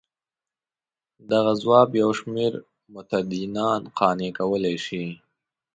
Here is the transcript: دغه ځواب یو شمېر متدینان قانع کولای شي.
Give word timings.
دغه 1.31 1.53
ځواب 1.61 1.89
یو 2.01 2.09
شمېر 2.19 2.53
متدینان 2.93 3.81
قانع 3.97 4.29
کولای 4.39 4.77
شي. 4.85 5.05